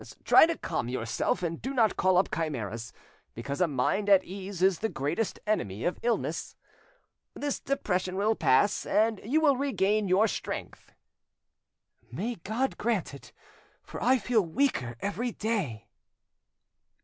[0.23, 2.91] Try to calm yourself, and do not call up chimeras;
[3.35, 6.55] because a mind at ease is the greatest enemy of illness.
[7.35, 10.91] This depression will pass, and then you will regain your strength."
[12.11, 13.31] "May God grant it!
[13.83, 15.87] for I feel weaker every day."